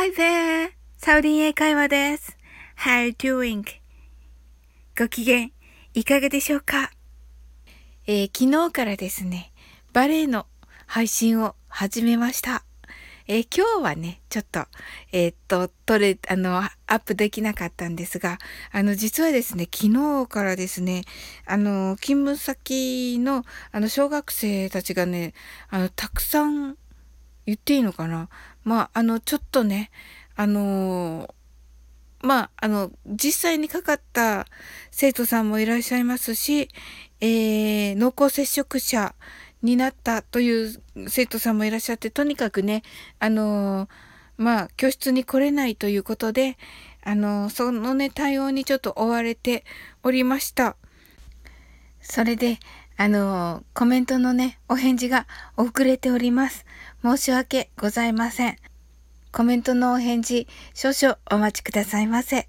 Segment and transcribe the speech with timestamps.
[0.00, 0.70] Hi there!
[0.96, 2.38] サウリン英会話です。
[2.76, 3.64] How you doing?
[4.96, 5.48] ご機嫌
[5.92, 6.92] いかがでしょうか、
[8.06, 9.52] えー、昨日からですね、
[9.92, 10.46] バレエの
[10.86, 12.62] 配信を始めました。
[13.26, 14.66] えー、今日はね、ちょっと、
[15.10, 18.38] えー、っと、撮れ、あの、アップできなかったんですが、
[18.70, 21.02] あの、実はですね、昨日からですね、
[21.44, 25.34] あの、勤務先の、あの、小学生たちがね、
[25.70, 26.76] あの、たくさん
[27.48, 28.28] 言っていいのかな？
[28.62, 29.90] まあ、あの、ちょっとね、
[30.36, 31.34] あの
[32.20, 34.46] まあ、あの、実際にかかった
[34.90, 36.68] 生徒さんもいらっしゃいますし、
[37.22, 39.14] えー、濃厚接触者
[39.62, 42.82] になったという生徒さんもいらっしゃって、とにかくね、
[43.18, 43.88] あの
[44.36, 46.58] まあ、教室に来れないということで、
[47.02, 49.64] あのそのね、対応にちょっと追われて
[50.02, 50.76] おりました。
[52.02, 52.58] それで、
[53.00, 56.66] あの、コメントのね、お返事が遅れております。
[57.00, 58.56] 申し訳ございません。
[59.30, 62.48] コメントのお返事、少々お待ちくださいませ。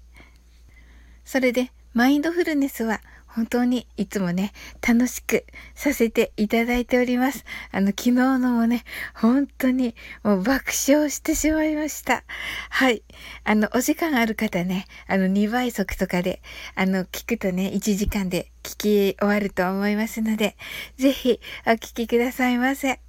[1.24, 3.00] それで、マインドフルネスは
[3.34, 4.52] 本当にいつもね、
[4.86, 7.44] 楽しくさせていただいております。
[7.70, 12.24] あの、昨日のもね、本当にもう爆笑してしまいました。
[12.70, 13.02] はい。
[13.44, 16.42] あの、お時間ある方ね、あの、2倍速とかで、
[16.74, 20.56] あの、聞くとね、1時間で聞き終わると思いますので、
[20.96, 23.00] ぜひお聞きくださいませ。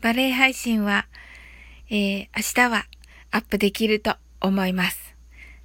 [0.00, 1.06] バレエ配信は、
[1.88, 2.86] えー、明日は
[3.30, 5.05] アップできると思います。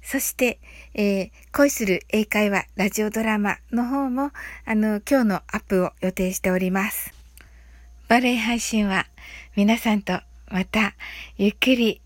[0.02, 0.58] そして、
[0.94, 4.30] えー、恋する英会話ラジオドラマの方も、
[4.64, 7.14] あの、今日のアップを予定しております。
[8.08, 9.06] バレエ配信は
[9.56, 10.94] 皆さんとまた
[11.38, 12.02] ゆっくり、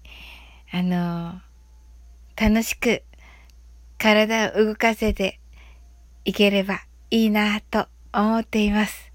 [0.71, 1.41] あの
[2.37, 3.03] 楽しく
[3.99, 5.41] 体を動かせて
[6.25, 9.11] いければいいなと思っています。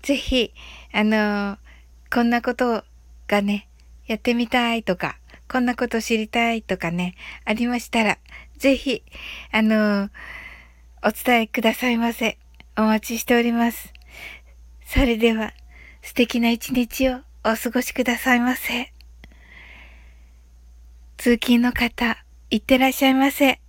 [0.00, 0.54] ぜひ、
[0.94, 1.58] あの
[2.10, 2.82] こんなこと
[3.28, 3.68] がね、
[4.06, 8.18] やってみたいとか、こんなこと知りたいとかね、ありましたら、
[8.58, 9.02] ぜひ、
[9.52, 10.10] あの
[11.02, 12.38] お伝えくださいませ。
[12.76, 13.92] お待ちしております。
[14.84, 15.52] それでは、
[16.02, 18.92] 素敵な一日をお過ごしくださいませ。
[21.16, 23.60] 通勤の方、いってらっしゃいませ。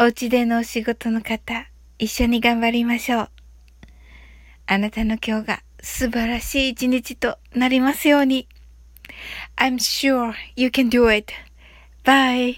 [0.00, 1.66] お家でのお仕事の方、
[1.98, 3.30] 一緒に頑張りましょう。
[4.66, 8.48] あなたの今日が素晴らしい一日となりますように。
[9.58, 11.32] I'm sure you can do it.
[12.04, 12.56] Bye.